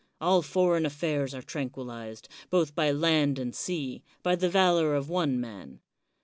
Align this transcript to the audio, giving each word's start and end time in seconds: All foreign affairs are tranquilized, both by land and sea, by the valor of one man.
All 0.19 0.41
foreign 0.41 0.83
affairs 0.83 1.35
are 1.35 1.43
tranquilized, 1.43 2.27
both 2.49 2.73
by 2.73 2.89
land 2.89 3.37
and 3.37 3.53
sea, 3.53 4.01
by 4.23 4.35
the 4.35 4.49
valor 4.49 4.95
of 4.95 5.09
one 5.11 5.39
man. 5.39 5.79